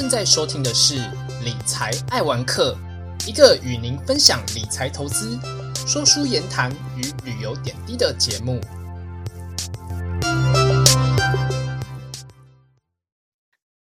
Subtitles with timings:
[0.00, 0.94] 正在收听的是
[1.44, 2.74] 《理财爱玩客》，
[3.28, 5.38] 一个与您分享理财投资、
[5.86, 8.58] 说书言谈与旅游点滴的节目。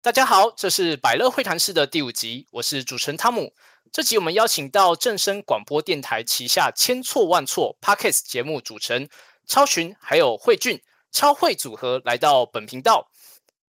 [0.01, 3.53] 大家好，这是百乐会谈室的第五集，我是主持人汤姆。
[3.91, 9.07] 这集我们邀请到正声广播电台旗下千错万错 Podcast 节目主持人
[9.45, 13.11] 超群，还有慧俊超慧组合来到本频道。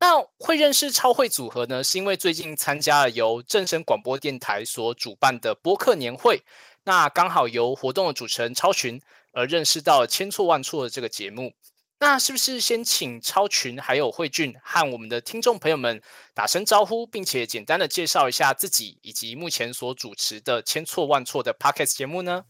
[0.01, 6.43] 那会认识超会组合呢，是因为最近参加了由正声广播电台所主办的播客年会，
[6.85, 9.01] 那刚好由活动的主持人超群
[9.33, 11.53] 而认识到千错万错的这个节目。
[12.01, 16.01] 那是不是先请超群还有慧俊和我们的听众朋友们
[16.33, 22.45] 打声招呼，并且简单的介绍一下自己以及目前所主持的千错万错的 Podcast 节目呢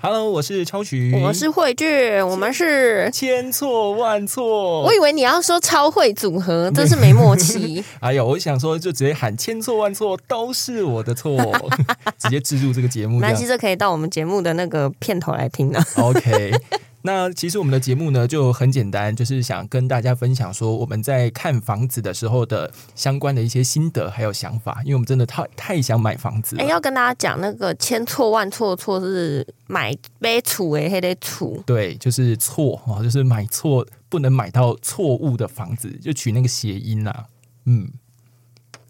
[0.00, 4.82] ？Hello，我是超群，我是慧俊，我们是千错万错。
[4.82, 7.84] 我以为你要说超会组合，真是没默契。
[8.00, 11.36] 哎呦，我想说就直接喊千错万错都是我的错，
[12.18, 13.20] 直接置入这个节目。
[13.20, 15.80] 那其实可以到我们节目的那个片头来听的。
[15.96, 16.52] OK。
[17.04, 26.56] 那其实我们的节目呢就很简单，就是想跟大家分享说我们在看房子的时候的相关的一些心得还有想法，因为我们真的太太想买房子。
[26.58, 31.60] 哎，要跟大家讲那个千错万错错是买杯楚哎，还得楚。
[31.66, 37.12] 对，就是错哦，就是买错不能买到错误的房子，就取那个谐音呐。
[37.64, 37.90] 嗯，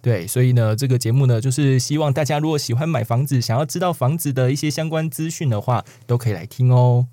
[0.03, 7.07] 对，所以呢，这个节目呢，就是希望大家如果喜欢买房子，想要知道房子的一些相关资讯的话，都可以来听哦。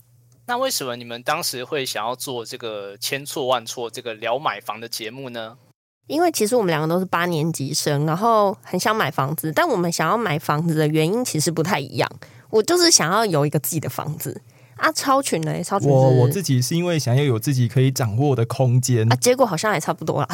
[0.49, 5.55] 那为什么你们当时会想要做这个千错万错这个聊买房的节目呢？
[6.07, 12.11] 因为其实我们两个都是八年级生，然后很想买房子，但我们想要买房子的原因其实不太一样。
[12.49, 14.41] 我就是想要有一个自己的房子。
[14.79, 15.63] 啊，超群呢？
[15.63, 20.27] 超群，我我自己是因为想要有自己可以掌握的空间啊，结果好像也差不多啦，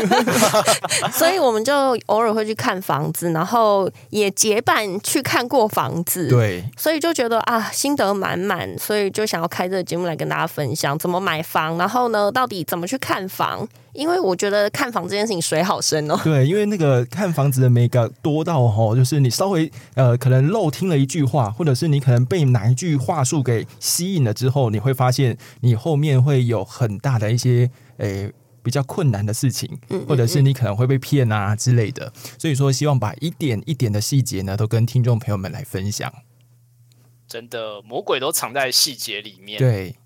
[1.12, 1.74] 所以我们就
[2.06, 13.68] 偶尔会去看房子，然后也结伴去看过房子，对，所以就觉得啊，心得满满，所以就想要开这个节目来跟大家分享怎么买房，然后呢，到底怎么去看房。
[13.92, 16.18] 因为我觉得看房这件事情水好深哦。
[16.24, 28.32] 对，因为那个看房子的美感多到哦，就是你稍微呃可能漏听了一句话，或者是你可能被哪一句话术给吸引了之后，你会发现你后面会有很大的一些诶
[28.62, 29.78] 比较困难的事情，
[30.08, 32.12] 或者是你可能会被骗啊之类的。
[32.38, 36.10] 所以说，希望把一点一点的细节呢，都跟听众朋友们来分享。
[37.28, 39.58] 真的，魔鬼都藏在细节里面。
[39.58, 39.96] 对。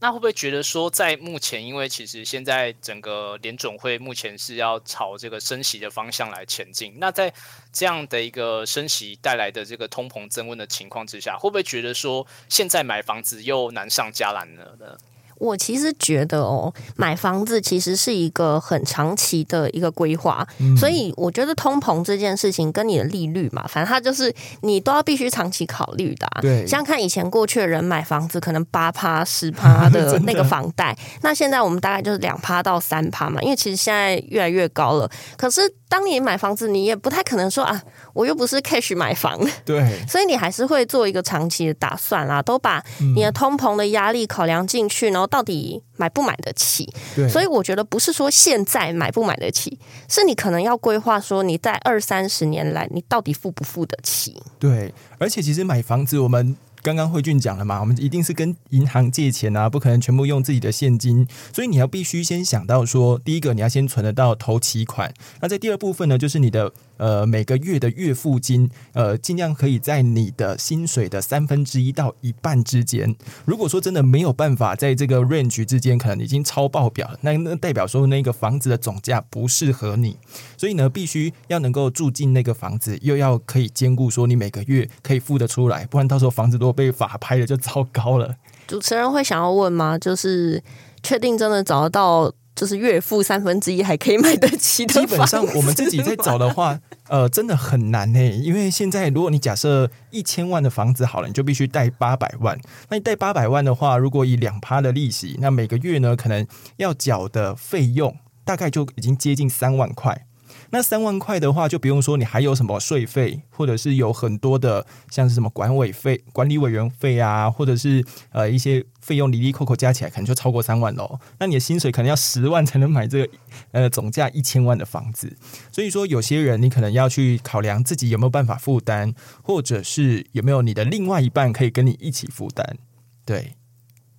[0.00, 7.32] 那会不会觉得说，在目前，因为其实现在整个联总会目前是要朝这个升息的方向来前进，那在
[7.72, 14.96] 这样的一个升息带来的这个通膨增温的情况之下，会不会觉得说，现在买房子又难上加难了呢？
[15.40, 26.28] 我其实觉得哦，买房子其实是一个很长期的一个规划，所以我觉得通膨这件事情跟你的利率嘛，反正它就是你都要必须长期考虑的。
[26.40, 35.10] 对，像看以前过去的人买房子可能八趴十 趴的那个房贷，那现在我们大概就是两趴到三趴嘛，因为其实现在越来越高了。
[35.36, 37.82] 可是当你买房子，你也不太可能说啊，
[38.12, 42.84] 我又不是 cash 买房，对， 所以你还是会做一个长期的打算啦，都把
[43.14, 45.28] 你的通膨的压力考量进去，然后。
[45.28, 46.90] 到底买不买得起？
[47.28, 49.78] 所以我觉得不是说现在买不买得起，
[50.08, 54.42] 是你可能要规划说你在二三十年来你到底付不付得起？
[54.58, 56.56] 对，而且其实买房子我们。
[56.82, 73.14] 刚刚慧俊讲了嘛，我们一定是跟银行借钱啊，不可能全部用自己的现金，所以你要必须先想到说，第一个你要先存得到头期款，那在第二部分呢，就是你的呃每个月的月付金，呃尽量可以在你的薪水的三分之一到一半之间。
[73.44, 80.16] 如果说真的没有办法在这个 range 之间，可能已经超爆表，那那代表说那个房子的总价不适合你，
[80.56, 86.78] 所以呢，必须要能够住进那个房子，又要可以兼顾说你每个月可以付得出来，不然到时候房子都。
[86.78, 88.36] 被法拍了就糟糕了。
[88.68, 89.98] 主持人会想要问吗？
[89.98, 90.62] 就是
[91.02, 96.78] 确定真的找得到，就是月付三分之一还可以买得起的基本上我们自己在找的话，
[97.08, 98.20] 呃，真的很难呢。
[98.20, 102.56] 因为现在如果你假设一千万的房子好了，你就必须贷八百万。
[102.90, 110.26] 那你贷八百万的话，如果以两趴的利息，那每个月呢，可能要缴的费用大概就已经接近三万块。
[110.70, 121.18] 那三万块的话，就不用说，你还有什么税费，或者是有很多的，像是什么管委费、管理委员费啊，或者是呃一些费用，离离扣扣加起来，可能就超过三万喽。
[121.38, 123.32] 那你的薪水可能要十万才能买这个
[123.72, 125.34] 呃总价一千万的房子。
[125.72, 132.76] 所以说，有些人你可能要去考量自己有没有办法负担，或者是有没有你的另外一半可以跟你一起负担。
[133.24, 133.54] 对，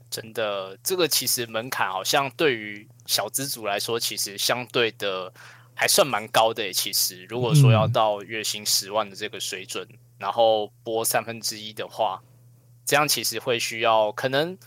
[0.10, 5.32] 真的，这个其实门槛好像对于小资族来说，其实相对的。
[5.80, 6.74] 还算蛮高的。
[6.74, 9.88] 其实，如果说要到月薪十万的这个水准，
[10.18, 12.22] 然后拨三分之一的话，
[12.86, 14.58] 这样其实会需要可能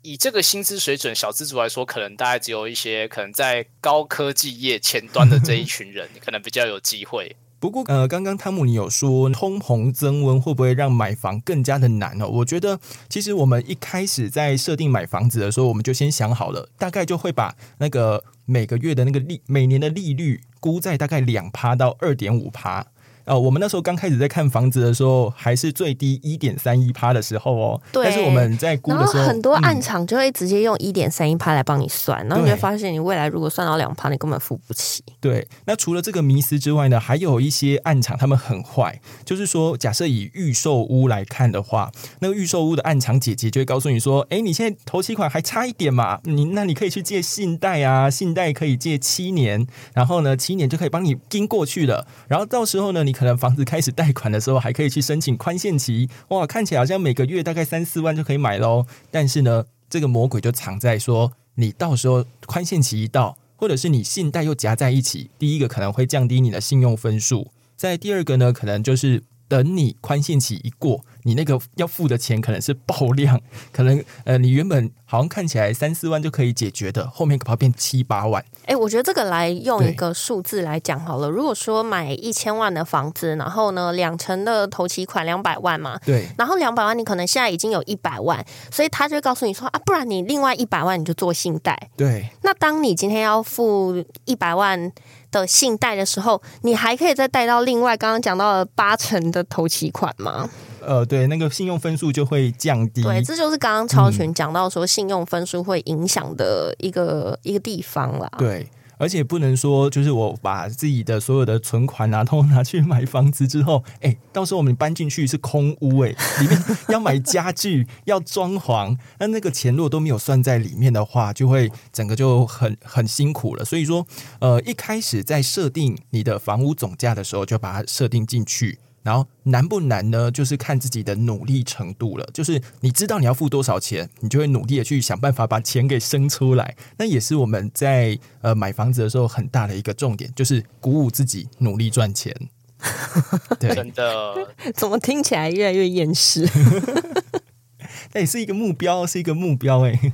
[0.00, 7.36] 以这个薪资水准，小资族来说，可能大概只有一些可能在高科技业前端的这一 群人，可能比较有机会。
[7.62, 12.26] 不过，呃，刚刚汤姆尼有说通膨增温会不会让买房更加的难呢？
[12.26, 22.84] 我觉得，其实我们一开始在设定买房子的时候，我们就先想好了，大概就会把那个每个月的那个利每年的利率估在大概两趴到二点五趴。
[23.24, 27.80] 呃，我们那时候刚开始在看房子的时候，还是最低一点三一趴的时候哦。
[27.92, 28.04] 对。
[28.04, 35.02] 但是我们在估的时候，很多暗场就会直接用一点三一趴来帮你算，然后你会发现，你未来如果算到两趴，你根本付不起。
[35.20, 35.46] 对。
[35.66, 41.90] 那除了这个迷思之外呢，还有一些暗场他们很坏，就是说，假设以预售屋来看的话，
[42.20, 46.20] 那个预售屋的暗场姐姐就会告诉你说：“哎，你现在头期款还差一点嘛？
[46.24, 52.06] 你那你可以去借信贷啊，信贷可以借七年，然后呢，七年就可以帮你盯过去了。
[52.28, 58.86] 然后到时候呢，你可能房子开始。”贷款的时候还可以去申请宽限期，哇，看起来好像每个月大概三四万就可以买喽。
[59.10, 71.04] 但是呢，这个魔鬼就藏在说，你到时候宽限期一到，或者是你信贷又夹在一起，第一个可能会降低你的信用分数，在第二个呢，可能就是等你宽限期一过。
[71.24, 73.40] 你那个要付的钱可能是爆量，
[73.72, 78.44] 可能呃，你原本好像看起来三四万就可以解决的，后面可能变七八万。
[78.66, 81.28] 哎，我觉得这个来用一个数字来讲好了。
[81.28, 91.90] 如果说买一千万的房子，然后呢，两成的头期款两百万嘛，对，然后两百万你可能现在已经有一百万，所以他就会告诉你说啊，不然你另外一百万你就做信贷。
[91.96, 94.92] 对，那当你今天要付一百万
[95.30, 100.48] 的信贷的时候，你还可以再贷到另外刚刚讲到的八成的头期款吗？
[100.84, 103.02] 呃，对，那个信用分数就会降低。
[103.02, 108.30] 对，这就是刚刚超群讲到说信用分数会影响的一个一个地方啦。
[108.38, 108.68] 对，
[108.98, 123.64] 而且不能说就是我把自己的所有的存款啊，都拿去买房子之后， 哎，到时候我们搬进去是空屋，哎，里面要买家具、要装潢，那那个钱如果都没有算在里面的话，就会整个就很很辛苦了。
[123.64, 124.06] 所以说，
[124.40, 128.78] 呃，一开始在设定你的房屋总价的时候，就把它设定进去。
[129.02, 130.30] 然后难不难呢？
[130.30, 132.28] 就是看自己的努力程度了。
[132.32, 136.76] 就是你知道你要付多少钱，你就会努力的去想办法把钱给生出来。
[136.98, 142.34] 那也是我们在呃买房子的时候很大的一个重点，就是鼓舞自己努力赚钱。
[143.60, 144.34] 对，真的，
[144.74, 146.48] 怎么听起来越来越厌世？
[148.12, 150.12] 那也是一个目标，是一个目标哎。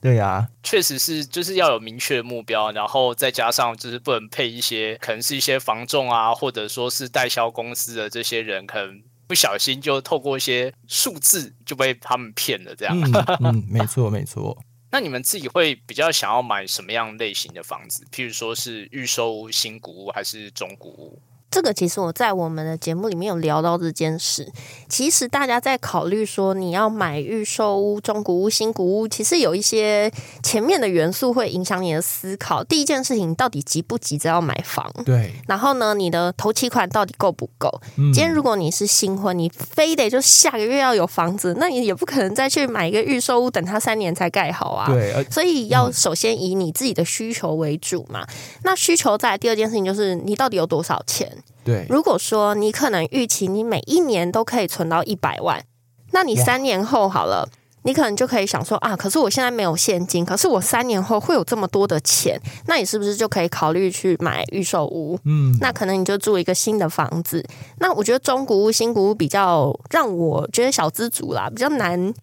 [0.00, 12.96] 对呀，确实是，就是要有明确目标，然后再加上就是不能配一些可能是一些房仲啊，或者说是代销公司的这些人，可能不小心就透过一些数字就被他们骗了，这样。
[13.42, 14.56] 嗯，没错没错。
[14.90, 18.06] 那你们自己会比较想要买什么样类型的房子？
[18.10, 21.22] 譬如说是预售新古屋还是中古屋？
[21.50, 24.46] 这个其实我在我们的节目里面有聊到这件事。
[24.88, 30.12] 其实大家在考虑说你要买预售屋、中古屋、新古屋，其实有一些
[30.42, 32.62] 前面的元素会影响你的思考。
[32.62, 34.92] 第一件事情，到底急不急着要买房？
[35.06, 35.32] 对。
[35.46, 37.80] 然后呢，你的头期款到底够不够？
[37.96, 44.86] 今天如果你是新婚，你非得就下个月要有房子，那你也不可能再去买一个预售屋，等它三年才盖好啊。
[44.88, 45.26] 对。
[45.30, 48.26] 所以要首先以你自己的需求为主嘛。
[48.64, 51.37] 那需求在第二件事情就是你到底有多少钱？
[51.64, 55.64] 对，如果说你可能预期你每一年都可以存到一百万，
[56.12, 57.48] 那你三年后好了，
[57.82, 65.18] 你可能就可以想说啊，可是我现在没有现金，可是我三年后会有这么多的钱，那你是不是就可以考虑去买预售屋？
[65.24, 67.44] 嗯，那可能你就住一个新的房子。
[67.78, 72.14] 那我觉得中古屋、新古屋比较让我觉得小资族啦比较难。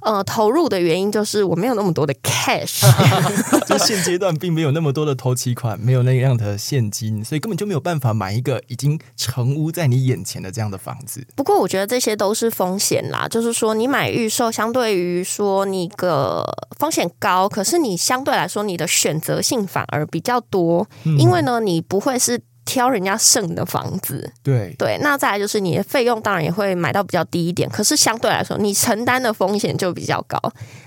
[0.00, 2.82] 呃，投入的原因就是我没有那么多的 cash，
[3.66, 11.26] 就现阶段并没有那么多的投期款，没有那样的现金，所以根本就没有办法买一个已经成屋在你眼前的这样的房子。
[11.34, 16.44] 不过我觉得这些都是风险啦，就是说你买预售，相对于说你个
[16.78, 20.86] 风险高，可是你相对来说你的选择性反而比较多，
[21.18, 22.40] 因为呢，你不会是。
[22.68, 30.38] 挑人家剩的房子，对对，那再来就是你的费用当然也会买到比较低一点，可是相对来说你承担的风险就比较高。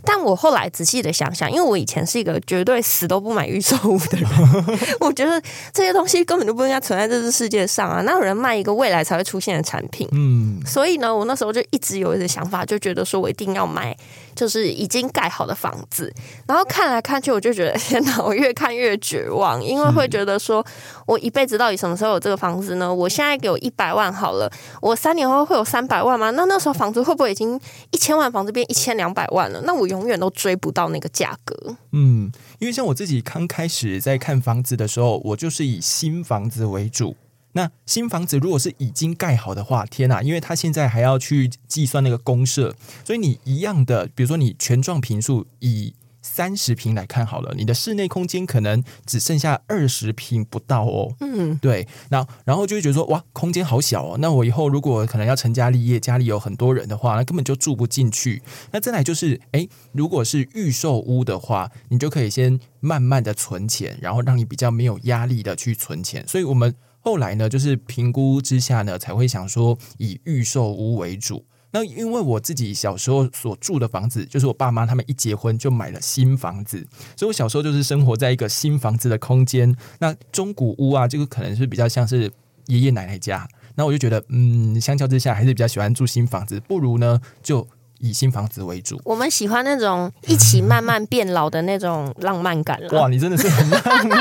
[0.06, 4.30] 但我后来仔细的想想，因为我以前是一个绝对死都不买预售屋的人，
[5.02, 5.42] 我觉得
[5.74, 8.02] 这些东西根本就不应该存在这个世界上啊！
[8.02, 10.08] 哪有人卖一个未来才会出现的产品？
[10.12, 13.98] 嗯，所以呢，我那时候就一直有一个想法，就觉得说我一定要买。
[14.36, 16.14] 就是已经盖好的房子，
[16.48, 20.66] 然后看来看去，我就觉得 天哪，我越看越绝望，因为会觉得说，
[21.06, 22.94] 我一辈子到底什么时候有这个房子呢？
[22.94, 26.32] 我现在给我一百万好了，我三年后会有三百万吗？
[26.32, 27.60] 那那时候房子会不会已经
[27.92, 29.62] 一千万房子变一千两百万了？
[29.66, 31.56] 那我永远都追不到那个价格。
[31.92, 37.16] 嗯，因为像我自己刚开始在看房子的时候，我就是以新房子为主。
[37.54, 45.94] 那新房子如果是已经盖好的话，天呐，因为他现在还要去计算那个公设，所以你一样的，比如说你全幢平数以。
[46.24, 51.12] 三十平来看好了，你的室内空间可能只剩下二十平不到哦。
[51.20, 54.18] 嗯，对，那然后就会觉得说，哇，空间好小哦。
[54.20, 58.44] 那我以后如果可能要成家立业，家里有很多人的话，那根本就住不进去。
[58.72, 66.24] 那再来就是，哎，如果是预售屋的话，你就可以先慢慢的存钱，然后让你比较没有压力的去存钱。
[66.28, 71.46] 所以我们后来呢，就是评估之下呢，才会想说以预售屋为主。
[71.74, 79.76] 那因为我自己小时候所住的房子，就是我爸妈他们一结婚就买了新房子，所以我小时候就是生活在一个新房子的空间。
[80.00, 82.30] 那中古屋啊，这个可能是比较像是
[82.68, 83.48] 爷爷奶奶家。
[83.76, 87.66] 那我就觉得，嗯，相较之下还是比较喜欢住新房子，不如呢就
[88.02, 89.00] 以新房子为主。
[89.06, 94.18] 我们喜欢那种一起慢慢变老的那种浪漫感哇，你真的是很浪漫。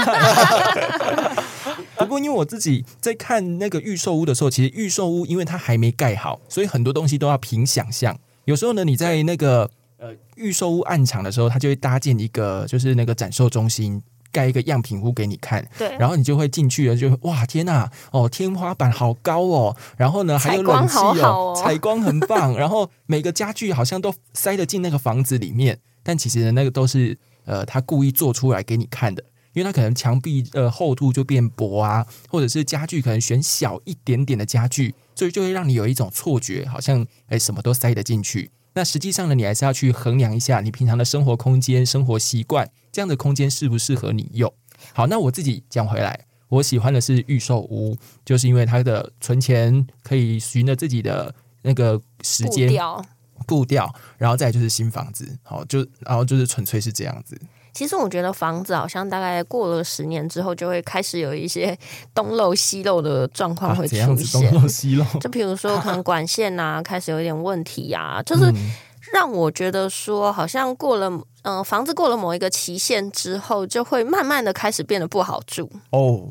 [1.97, 8.19] 不过，因为我自己在看那个预售屋的时候，其实预售屋因为它还没盖好，所以很多东西都要凭想象。
[8.47, 15.67] 有时候呢，你在那个呃预售屋暗场的时候，它就会搭建一个就是那个展售中心，盖一个样品屋给你看。
[15.79, 29.25] 对，然后你就会进去了，就哇天呐，哦天花板好高哦，然后呢还有冷气哦，采光很棒，然后每个家具好像都塞得进那个房子里面，但其实那个都是呃他故意做出来给你看的。
[29.53, 38.53] 因为它可能墙壁的厚度就变薄啊，或者是家具可能选小一点点的家具，所以就会让你有一种错觉，好像哎什么都塞得进去。
[38.75, 44.53] 那实际上呢，你还是要去衡量一下你平常的生活空间、生活习惯，这样的空间适不适合你用。
[44.93, 52.73] 好，那我自己讲回来，我喜欢的是预售屋，就是因为它的存钱可以循着自己的那个时间
[53.47, 57.41] 步调，然后再就是新房子，好就然后就是纯粹是这样子。
[57.73, 61.77] 其实我觉得房子好像大概过了十年之后，就会开始有一些
[62.15, 64.07] 东漏西漏的状况会出现。
[64.07, 68.53] 东漏西漏，就比如说可能管线啊 开始有一点问题呀，就是
[69.13, 71.11] 让我觉得说，好像过了
[71.43, 75.71] 嗯房子过了某一个期限之后，就会慢慢的开始变得不好住。
[75.91, 76.29] 哦，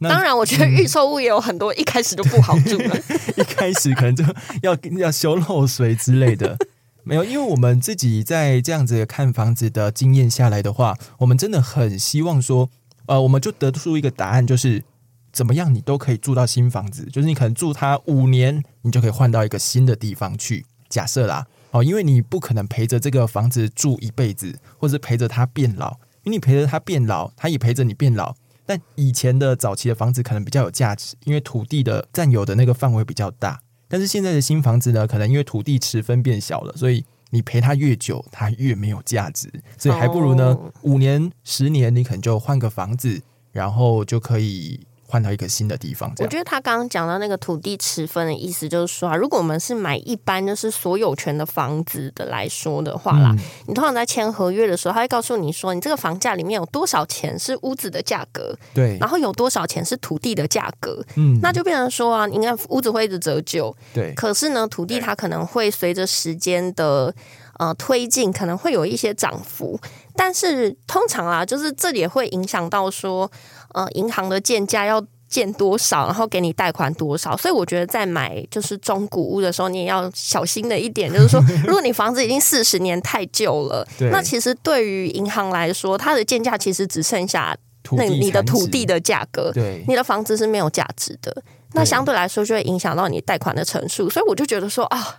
[0.00, 2.96] 当然，我觉得预售物也有很多一开始就不好住了，
[3.36, 4.24] 一开始可能就
[4.62, 6.56] 要要修漏水之类的。
[7.04, 12.70] 没有，因为我们自己在这样子看房子的经验下来的话，我们真的很希望说，
[13.06, 14.84] 呃，我们就得出一个答案，就是
[15.32, 20.64] 怎么样你都可以住到新房子，就是你可能住它五年，你就可以换到一个新的地方去。
[20.88, 28.34] 假设啦，哦，因为你不可能陪着这个房子住一辈子，或者陪着它变老，因为你陪着它变老，它也陪着你变老。
[28.64, 33.60] 但以前的早期的房子可能比较有价值，因为土地的占有的那个范围比较大。
[33.92, 43.20] 但是现在的新房子呢，可能因为土地持分变小了，所以你陪它越久，它越没有价值，所以还不如呢，五年、十年，你可能就换个房子，
[43.52, 44.80] 然后就可以。
[45.12, 67.14] 换到一个新的地方，我觉得他刚刚讲到那个土地持分的意思，就是说啊，如果我们是买一般就是所有权的房子的来说的话啦，你通常在签合约的时候，他会告诉你说，你这个房价里面有多少钱是屋子的价格，对，然后有多少钱是土地的价格，嗯，那就变成说啊，你看屋子会一直折旧，对，可是呢，土地它可能会随着时间的
[67.58, 69.78] 呃推进，可能会有一些涨幅，
[70.16, 73.30] 但是通常啊，就是这也会影响到说。
[73.74, 87.56] 呃，银行的建价要建多少，然后给你贷款多少，所以我觉得在买就是中古屋的时候，你也要小心的一点，就是说， 如果你房子已经四十年太旧了， 那其实对于银行来说，它的建价其实只剩下
[87.92, 95.16] 那你的土地的价格，对，你的房子是没有价值的，那相对来说就会影响到你贷款的成数，所以我就觉得说啊，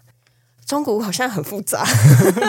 [0.67, 1.83] 中古屋好像很复杂，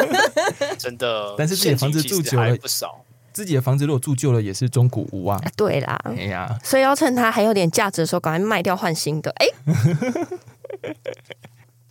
[0.79, 3.05] 真的，但是自己房子住久了不少。
[3.35, 5.39] 自己的房子如果住旧了，也是中古屋啊。
[5.57, 9.31] 对啦，哎呀，所以要趁它还有点价值的时候，赶快卖掉换新的。
[9.33, 9.47] 哎，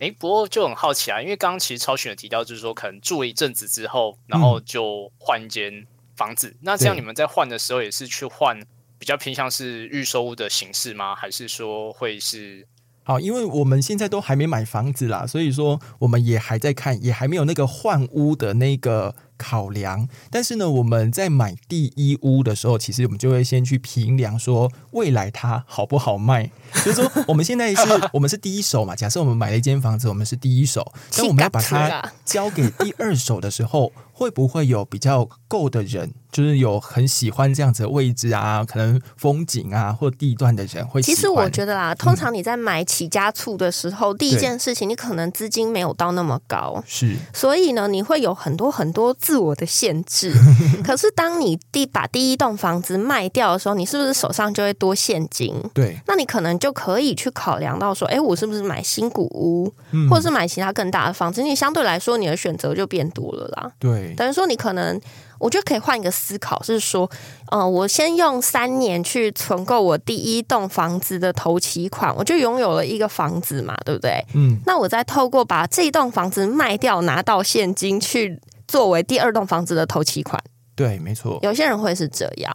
[0.00, 5.86] 哎，不过就很好奇啊，因为刚刚其实超选有提到，就是说可能住了一阵子之后，然后就换一间
[6.16, 6.56] 房子。
[6.62, 8.58] 那这样你们在换的时候，也是去换
[8.98, 11.14] 比较偏向是预售屋的形式吗？
[11.14, 12.66] 还是说会是？
[13.06, 20.08] 好，因为我们现在都还没买房子啦，所以说我们也还在看，也还没有那个换屋的那个考量。
[20.30, 26.50] 但是呢，我们在买第一屋的时候，其实我们就会先去评量说未来它好不好卖。
[26.84, 28.96] 就是说，我们现在是我们是第一手嘛。
[28.96, 33.92] 假设我们买了一间房子，我们是第一手， 但我们要把它交给第二手的时候。
[34.16, 41.02] 会不会有比较够的人，就是有很喜欢这样子的位置啊，可能风景啊或地段的人会？
[41.02, 50.30] 其实我觉得啦，通常你在买起家处的时候，第一件事情你可能资金没有到那么高，是，所以呢，你会有很多很多自我的限制。
[50.84, 55.54] 可是当你第把第一栋房子卖掉的时候，你是不是手上就会多现金？
[55.72, 59.72] 对，那你可能就可以去考量到说，哎，我是不是买新古屋，
[60.10, 61.42] 或者是买其他更大的房子？
[61.42, 63.72] 你相对来说，你的选择就变多了啦。
[63.78, 64.12] 对。
[64.14, 65.00] 等于说，你可能，
[65.38, 67.10] 我觉得可以换一个思考，是说，
[67.50, 74.24] 嗯，我先用三年去存够我第一栋房子的头期款，我就拥有了一个房子嘛，对不对？
[74.34, 74.58] 嗯。
[74.66, 78.38] 那我再透过把这栋房子卖掉，拿到现金去
[78.74, 80.42] 作为第二栋房子的头期款。
[80.74, 81.38] 对，没错。
[81.42, 82.52] 有些人会是这样，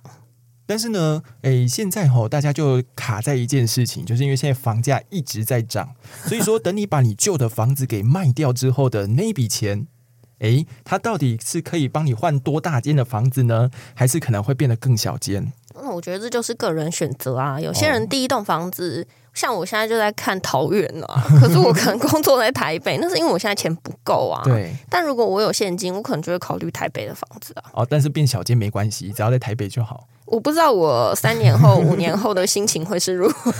[0.65, 5.95] 但是呢，诶，现在吼，大家就卡在一件事情，就是因为现在房价一直在涨，
[6.27, 9.87] 所以说，等你把你旧的房子给卖掉之后的那笔钱。
[10.39, 15.53] 哎，它到底是可以帮你换多大间的房子呢，还是可能会变得更小间？
[15.73, 17.59] 那我觉得这就是个人选择啊。
[17.61, 19.07] 有些人第一栋房子，
[19.39, 24.41] 像我现在就在看桃园啊，可是我可能 工作在台北，那是因为我现在钱不够啊。
[24.43, 24.69] 对。
[24.89, 27.63] 但如果我有现金，我可能就会考虑台北的房子啊。
[27.71, 30.05] 哦，但是变小间没关系，只要在台北就好。
[30.25, 33.51] 我不知道我三年后、五年后的心情会是如何，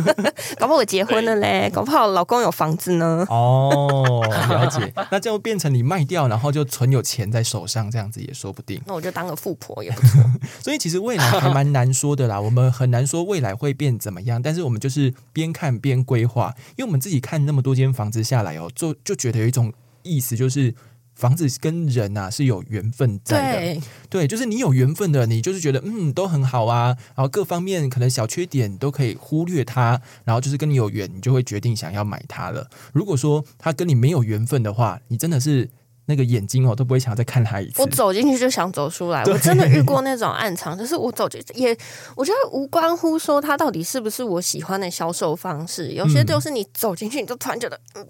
[0.56, 3.26] 搞不好我结婚了嘞，搞不好老公有房子呢。
[3.28, 8.80] 哦，了解，那就变成你卖掉，然后就存有钱在手上，这样子也说不定。
[8.86, 10.24] 那我就当个富婆也不错。
[10.64, 20.74] 所以其实未来还蛮难说的啦，我们很难说未来会变怎么样，但是我们就是边看边规划，因为我们自己看那么多间房子下来哦，就就觉得有一种意思就是。
[21.16, 32.68] 房子跟人啊是有缘分在的，对，就是你有缘分的，你就是觉得嗯都很好啊，然后各方面可能小缺点都可以忽略它，然后就是跟你有缘，你就会决定想要买它了。
[32.92, 35.70] 如果说它跟你没有缘分的话，你真的是
[36.06, 37.82] 那个眼睛哦都不会想再看他一次。
[37.82, 41.76] 我走进去就想走出来，我真的遇过那种暗场，就是我走进也，
[42.16, 48.06] 我觉得无关乎说他到底是不是我喜欢的销售方式，有些就是你走进去你就突然觉得嗯。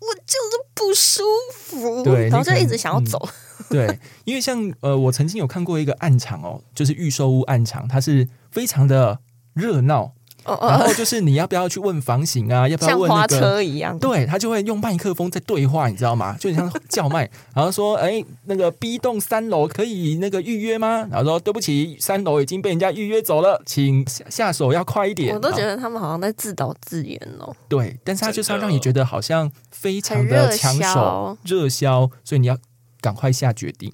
[0.00, 3.26] 我就是不舒服，对， 然后就一直想要走。
[3.70, 9.20] 对，因为像呃，我曾经有看过一个暗场哦，就是预售屋暗场，它是非常的
[9.54, 10.12] 热闹。
[10.44, 12.66] 然后就是你要不要去问房型啊？
[12.68, 13.62] 要不要问那个？
[13.62, 16.36] 一样，对他就会用麦克风在对话，你知道吗？
[16.40, 27.54] 就像叫卖，然后说：“哎，那个 B 栋三楼可以那个预约吗？”然后说：“对不起，三楼已经被人家预约走了，请下下手要快一点。”我都觉得他们好像在自导自演哦。
[27.68, 32.56] 对，但是他就是要让你觉得好像非常的抢手、热销，所以你要
[33.00, 33.92] 赶快下决定。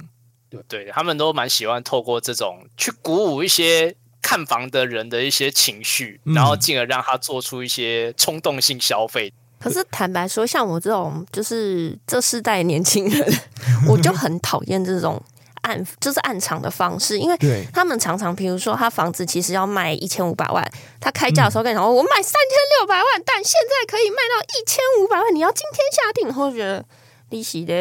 [0.48, 3.94] 对，对他们都蛮喜欢透过这种去鼓舞一些。
[4.22, 9.32] 看房的人的一些情绪，然后进而让他做出一些冲动性消费。
[9.58, 13.40] 可是坦白说，像我这种就是这世代年轻人，
[13.88, 15.22] 我就 很讨厌这种
[15.62, 17.36] 暗就是暗场的方式，因为
[17.72, 20.66] 他们常常，比如说他房子其实要卖一千五百万，
[21.00, 26.84] 他开价的时候跟你讲，我买三千六百万，但现在可以卖到一千五百万，你要今天下定，或者觉得。
[27.30, 27.72] 利息的，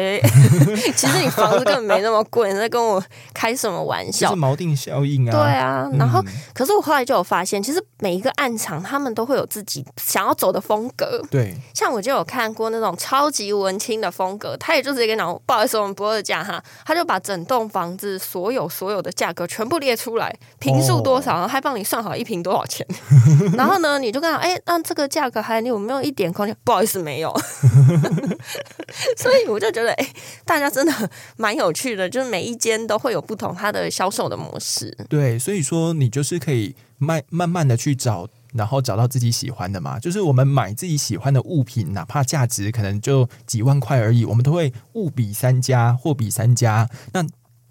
[0.96, 3.02] 其实你房子根本没那么贵，你在跟我
[3.34, 4.30] 开什么玩笑？
[4.30, 5.32] 是锚定效应啊！
[5.32, 11.20] 对啊，然后可是我后来就有发现，其实每一个暗场他们都会有自己想要走的风格。
[11.30, 22.86] 对，像我就有看过那种超级文青的风格，他也就直接跟你讲，不好意思，我们不二价哈，他就把整栋房子所有所有的价格全部列出来，平数多少，然后还帮你算好一平多少钱。
[23.58, 26.56] 然后呢，你就跟他哎，那这个价格还你有没有一点空间？
[26.62, 27.34] 不好意思，没有。
[29.18, 29.39] 所以。
[29.48, 30.06] 我就觉得，哎，
[30.44, 34.96] 大家真的蛮有趣的，就是每一间都会有不同它的销售的模式。
[35.08, 39.98] 对，所以说你就是可以慢慢慢的去找，然后找到自己喜欢的嘛。
[39.98, 46.88] 就是我们买自己喜欢的物品，哪怕价值可能就几万块而已，我们都会物比三家，货比三家。
[47.12, 47.24] 那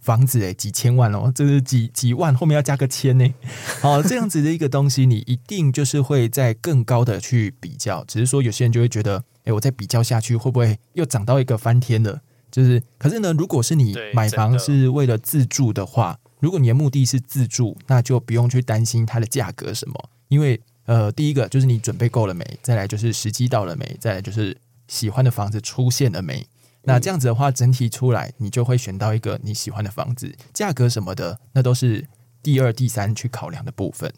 [0.09, 3.31] 房子哎，几千万哦，这是几几万，后面要加个千呢。
[3.79, 8.03] 好，这样子的一个东西，你一定就是会在更高的去比较。
[8.05, 9.23] 只是说有些人就会觉得。
[9.45, 12.21] 我再比较下去，会不会又涨到一个翻天了？
[12.51, 19.95] 就是，可是呢，如果是你买房是为了自住的话，如果你的目的是自住，那就不用去担心它的价格什么，
[20.27, 24.55] 因为呃，第一个就是你准备够了没，再来就是时机到了没，再来就是
[24.87, 26.45] 喜欢的房子出现了没。
[26.83, 32.07] 那这样子的话，整体出来你就会选到一个你喜欢的房子，价格什么的，那都是
[32.41, 34.13] 第二、第三去考量的部分。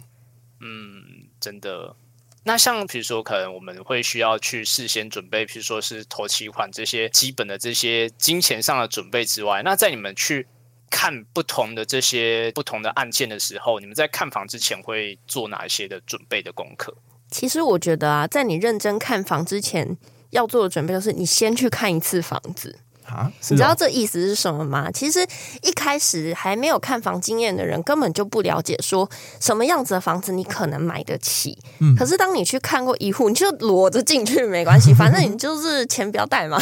[0.60, 1.96] 嗯，真的。
[2.44, 10.48] 那像比如说，可能我们会需要去事先准备，比如说是投期款这些基本的这些金钱上的准备之外，那在你们去
[10.90, 16.96] 看不同的这些不同的案件的时候，你们在看房之前会做哪一些的准备的功课？
[17.30, 19.96] 其实我觉得啊，在你认真看房之前，
[20.32, 22.76] 要做的准备就是你先去看一次房子。
[23.04, 24.90] 啊，你知道这意思是什么吗？
[24.90, 25.28] 其实
[25.64, 31.58] 一开始还没有看房经验的人，根本就不了解说什么样子的房子你可能买得起。
[31.80, 36.58] 嗯，可是当你去看过一户，你就裸着进去没关系，反正你就是钱不要带嘛。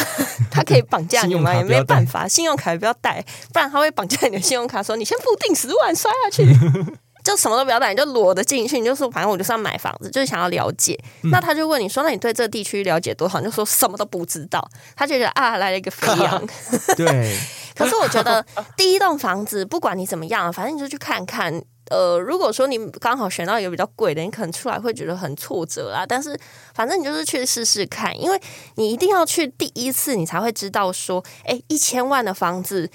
[0.50, 6.44] 他可以绑架你嘛， 也没办法，信用卡也不要带，不然他会绑架你的信用卡，说你先付定十万刷下去。
[7.22, 10.98] 就什么都不要带，你就裸的进去，你就说反正我就是要买房子，就是想要了解。
[11.24, 14.66] 那他就问你说：“那你对这个地区了解多少？”你就说什么都不知道。
[14.96, 16.48] 他就觉得啊，来了一个肥羊。
[16.96, 17.36] 对。
[17.74, 18.44] 可是我觉得
[18.76, 21.62] 第一栋房子不管你怎么样，反正你就去看看。
[21.90, 26.06] 呃，如果说你刚好选到一个比较贵的，你可能出来会觉得很挫折啊。
[26.06, 26.38] 但是
[26.72, 28.40] 反正你就是去试试看，因为
[28.76, 32.88] 你一定要去第一次，你才会知道说，哎，一千万的房子。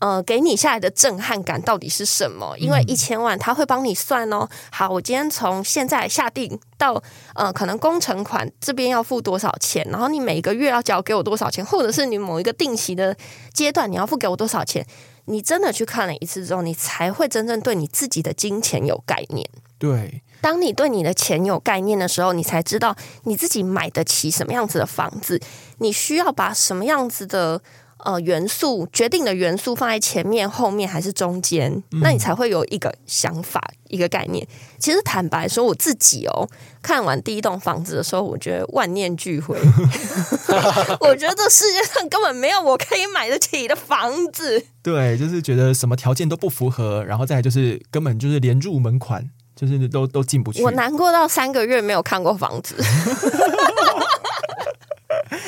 [0.00, 2.56] 呃，给你下来的震撼感到底是什么？
[2.56, 4.48] 因为一千万他会帮你算哦。
[4.70, 7.02] 好，我今天从现在下定到
[7.34, 13.16] 呃，可能工程款这边要付多少钱，然后你每个月要交给我多少钱，或者是你某一个定期的
[13.52, 14.86] 阶段你要付给我多少钱？
[15.24, 19.50] 你真的去看了一次之后，你才会真正对你自己的金钱有概念。
[19.80, 25.40] 对，当你对你的钱有概念的时候，你才知道你自己买得起什么样子的房子，
[25.78, 27.60] 你需要把什么样子的。
[28.08, 34.48] 呃，元素决定的元素放在前面、后面还是中间，那你才会有一个想法、一个概念。
[34.78, 36.48] 其实坦白说，我自己哦，
[36.80, 39.58] 看完第一栋房子的时候，我觉得万念俱灰。
[41.00, 44.64] 我觉得这世界上根本没有我可以买得起的房子。
[44.82, 49.22] 对，就是觉得什么条件都不符合，然后再就是根本就是连入门款
[49.54, 50.62] 就是都都进不去。
[50.62, 52.74] 我难过到三个月没有看过房子。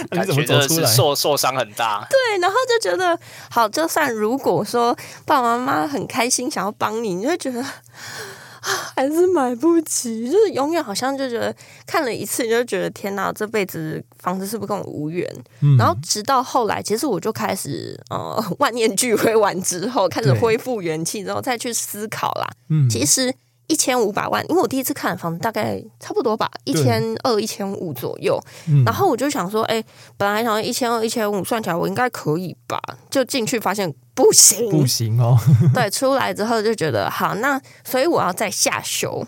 [0.11, 3.19] 感觉真的是受受伤很大，对，然后就觉得
[3.51, 7.65] 好，就算如果说爸爸妈妈很开心想要帮你，你就觉得
[8.61, 11.55] 还是买不起，就是永远好像就觉得
[11.87, 15.27] 看了一次你就觉得天哪，这辈子房子是不是跟我无缘？
[15.79, 22.49] 然后直到后来，其实我就开始呃万念俱灰完之后，开始恢复元气之后再去思考啦。
[22.69, 23.35] 嗯，其实。
[23.71, 28.37] 一千五百万，因为我第一次看房子大概差不多吧，一千二、一千五左右。
[28.85, 29.81] 然后我就想说，哎，
[30.17, 35.39] 本来想一千二、一千五算起来我应该可以吧，就进去发现不行，不行哦。
[35.73, 39.25] 对，出来之后就觉得好，那所以我要再下修。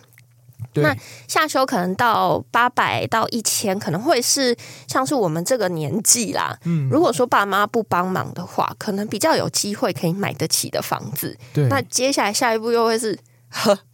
[0.74, 0.92] 那
[1.28, 4.56] 下修可能到八百到一千，可能会是
[4.88, 6.58] 像是我们这个年纪啦。
[6.64, 11.38] 嗯，如果说爸妈不帮忙的话，可能比较有机会可以买得起的房子。
[11.52, 13.16] 对，那接下来下一步又会是。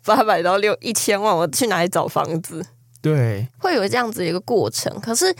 [0.05, 2.65] 八百到六一千万，我去哪里找房子？
[3.01, 4.93] 对，会有这样子一个过程。
[5.01, 5.35] 可是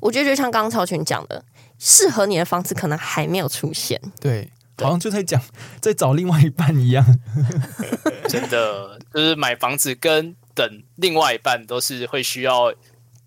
[0.00, 1.44] 我觉得，就像刚刚曹群讲的，
[1.78, 4.00] 适合你的房子可能还没有出现。
[4.20, 5.40] 对，好像就在讲
[5.80, 7.04] 在找另外一半一样。
[8.28, 12.72] 真的，就是买房子跟等另外一半都是会需要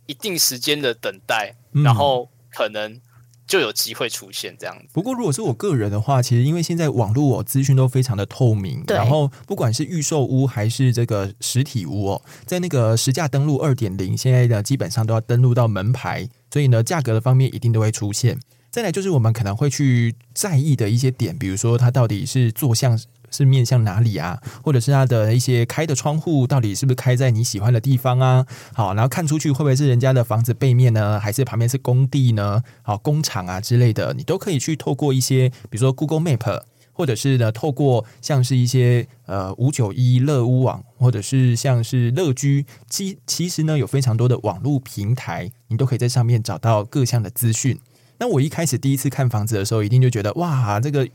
[0.05, 3.01] 一定时间的等待，然后可能。
[3.47, 4.85] 就有机会出现这样子。
[4.93, 18.39] 不过，如果是我个人的话，其实因为现在网络资讯都非常的透明，然后不管是预售屋还是这个实体屋哦，在那个实价登录二点零，现在的基本上都要登录到门牌，所以呢，价格的方面一定都会出现。
[18.71, 22.99] 再来就是我们可能会去在意的一些点，比如说它到底是坐向。
[23.35, 24.41] 是面向哪里啊？
[24.63, 28.45] 或者是它的一些开的窗户到底是不是开在你喜欢的地方啊？
[28.73, 31.19] 好，然后看出去会不会是人家的房子背面呢？
[31.19, 32.63] 还是旁边是工地呢？
[32.81, 47.77] 好，工厂啊之类的，你都可以去透过一些，比如说 Google Map，或者是呢透过像是一些呃五九一乐屋网，或者是像是乐居，其其实呢有非常多的网络平台，你都可以在上面找到各项的资讯。
[48.17, 51.07] 那我一开始第一次看房子的时候，一定就觉得哇，这个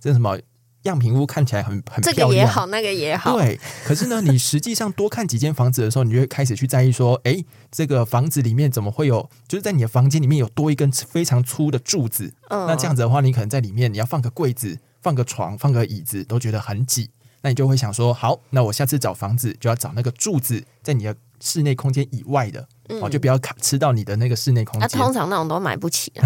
[0.00, 0.38] 这什么？
[0.84, 3.36] 样品屋看起来很很漂亮，这个也好，那个也好。
[3.38, 9.28] 对，可是呢，你实际上多看几间房子的时候，你就会开始去在意说，哎，这个房子里面怎么会有？
[9.48, 12.32] 就是在你的房间里面有多一根非常粗的柱子。
[12.48, 17.10] 嗯，那这样子的话，你可能在里面你要放个柜子、放个床、放个椅子，都觉得很挤。
[17.42, 22.66] 那你就会想说，好，那我下次找房子就要找那个柱子在你的室内空间以外的。
[23.00, 24.80] 哦，就不要卡吃到你的那个室内空间。
[24.80, 26.12] 那通常那种都买不起。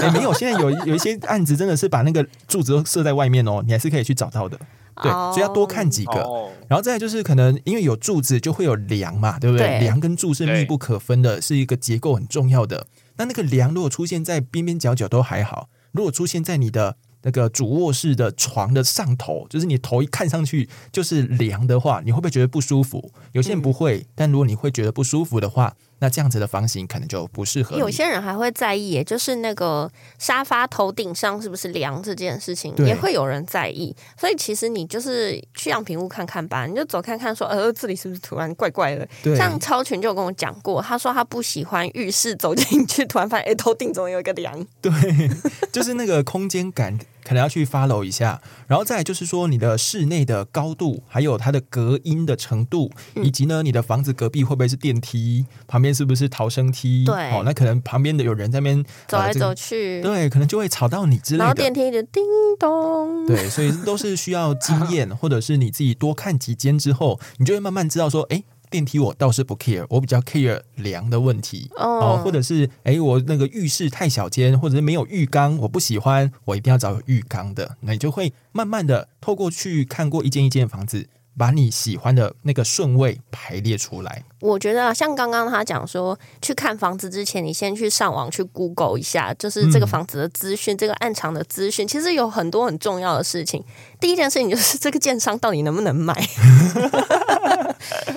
[0.00, 4.58] 哎，没有，现在有有一些案子真的是把那个柱子都设在外面哦，你还是可以去找到的。
[5.02, 6.50] 对，所以要多看几个。
[6.68, 9.80] 然后再就是可能因为有柱子就会有梁嘛，对不对？
[9.80, 12.86] 梁跟柱是密不可分的，是一个结构很重要的。
[13.16, 23.12] 那那个梁如果出现在边边角角都还好，如果出现在你的那个主卧室的床的上头，就是你头一看上去就是凉的话，你会不会觉得不舒服？
[23.32, 25.76] 有些人不会，但如果你会觉得不舒服的话。
[26.00, 27.76] 那这样子的房型可能就不适合。
[27.78, 33.94] 有些人还会在意，就是那个沙发头顶上是不是凉这件事情，也会有人在意。
[34.18, 39.36] 所以其实你就是去样品屋看看吧，你就走看看，说呃这里是不是突然怪怪的？
[39.36, 44.66] 像超群就跟我讲过，他说他不喜欢浴室走进去突然发现哎头顶总有一个凉。
[44.80, 44.90] 对，
[45.70, 46.98] 就是那个空间感。
[47.24, 52.90] 可能要去 follow 一下，然后再就是说你的室内的高度，还有它的隔音的程度，
[53.22, 57.04] 以及呢你的房子隔壁会不会是电梯，旁边是不是逃生梯？
[57.04, 61.44] 对，哦，那可能旁边的有人在那边走来走去，对，可能就会吵到你之类的。
[61.44, 62.22] 然后电梯就叮
[62.58, 68.42] 咚，对，所以都是需要经验， 或者是你自己多看几间之后，你就会慢慢知道说，哎。
[68.70, 77.76] 电梯我倒是不 care，我比较 care 凉的问题哦，或者是哎，我那个浴室太小间，或者是没有浴缸，我不喜欢，我一定要找有浴缸的。
[77.80, 84.24] 那你就会慢慢的透过去看过一间一间房子，把你喜欢的那个顺位排列出来。
[84.40, 93.64] 我觉得像刚刚他讲说，去看房子之前，你先去上网去 Google 一下，就是这个房子的资讯，这个暗场的资讯，其实有很多很重要的事情。
[93.98, 96.14] 第一件事情就是这个建商到底能不能买。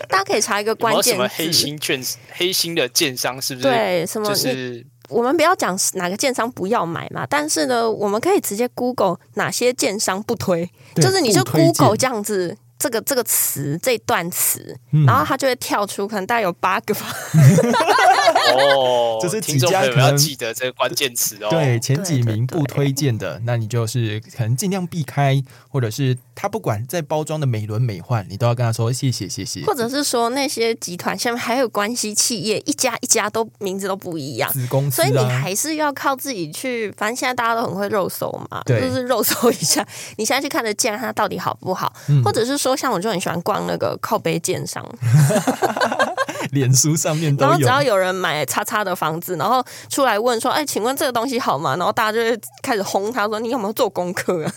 [0.08, 3.68] 大家可以查一个关键字，黑心券、黑心的建商是不是？
[3.68, 4.28] 对，什么？
[4.28, 12.58] 就是我们不要讲哪个建商不要买嘛，但是呢，我们可以直接 Google 哪些建商不推，就是你就 Google 这样子。
[12.80, 17.08] 这个这个词这段词，然后它就会跳出，可能大概有八个吧。
[18.56, 21.50] 哦，就是听众朋友要记得这个关键词哦。
[21.50, 29.64] 对，前几名不推荐的，那你就是可能尽量避开，或者是他不管在包装的美轮美奂，你都要跟他说谢谢谢谢。
[29.66, 36.92] 或者是说那些集团下面还有关系企业，一家一家都名字都不一样，子公司，所以你还是要靠自己去。
[36.98, 39.86] 反正现在大家都很会肉搜嘛，就是肉搜一下，
[40.18, 41.94] 你现在去看得见它到底好不好，
[42.26, 42.73] 或者是说。
[42.76, 44.86] 像我就很喜欢逛那个靠背建商，
[46.52, 47.50] 脸书上面都有。
[47.52, 54.54] 然后只要有人买叉叉的房子，然后出来问说：“哎，请问这个东西好吗？”然后大家就会开始轰他说：“你有没有做功课？”啊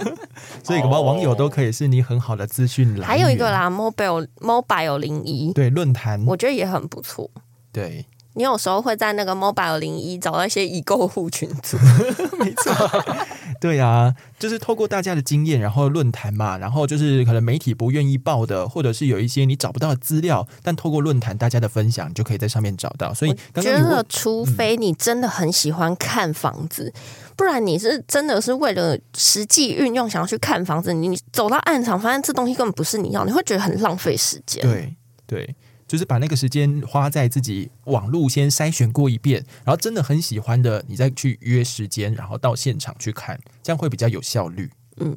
[0.62, 7.30] 所以什么网友都可以是你很好的资讯来源还有一个啦，mobile mobile 零一对论坛，我觉得也很不错。
[7.72, 8.06] 对。
[8.34, 11.76] 你有时候会在那个 Mobile 零一找到一些已购户群组，
[12.38, 13.04] 没错，
[13.60, 23.12] 对啊，就是透过大家的经验，然后论坛嘛，然后就是可能媒体不愿意报的，或者是有一些你找不到的资料，但透过论坛大家的分享，你就可以在上面找到。
[23.12, 26.92] 所以，觉得除非你真的很喜欢看房子，
[27.36, 34.62] 不然你是真的是为了实际运用想要去看房子，你走到暗场发现这东西根本不是你要，你会觉得很浪费时间。
[34.62, 35.54] 对对。
[35.92, 44.70] 就是把那个时间花在自己网路先筛选过一遍，然后真的很喜欢的，你再去约时间，然后到现场去看，这样会比较有效率。
[44.96, 45.14] 嗯，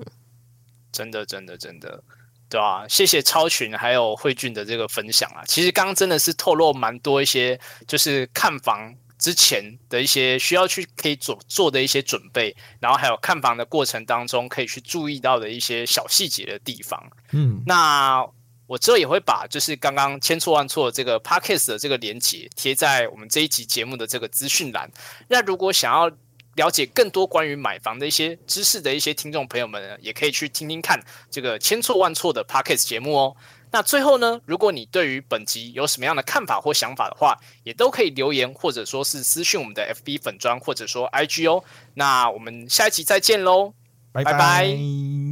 [0.91, 2.03] 真的，真的，真的，
[2.49, 2.85] 对啊？
[2.89, 5.45] 谢谢超群还有慧俊的这个分享啊！
[5.47, 7.57] 其实刚刚真的是透露蛮多一些，
[7.87, 17.01] 就是看房之前的一些需要去可以做做的一些准备，然后还有看房的过程当中可以去注意到的一些小细节的地方。
[17.31, 18.27] 嗯，那。
[18.67, 24.89] 我之后也会把就是刚刚千错万错这个 podcast 的这个连接贴在我们这一集节目的这个资讯栏。
[25.27, 26.09] 那如果想要
[26.55, 30.99] 了解更多关于买房的一些知识的一些听众朋友们呢，也可以去听听看
[31.29, 33.35] 这个千错万错的 podcast 节目哦。
[33.71, 41.61] 那最后呢，如果你对于本集有什么样的看法或想法的话，也都可以留言或者说是私讯我们的 FB 粉砖或者说 IG 哦。
[41.95, 43.73] 那我们下一集再见喽，
[44.13, 45.24] 拜拜。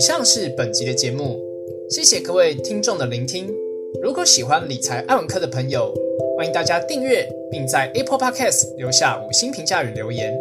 [0.00, 1.38] 以上是本集的节目，
[1.90, 3.54] 谢谢各位听众的聆听。
[4.00, 5.92] 如果喜欢理财爱文科的朋友，
[6.38, 10.32] 欢迎大家订阅，并在 Apple Podcast 留下五星评价与留言，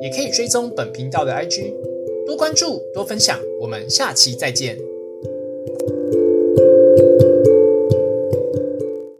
[0.00, 1.74] 也可以追踪本频道的 IG，
[2.28, 3.36] 多关注多分享。
[3.60, 4.78] 我们下期再见。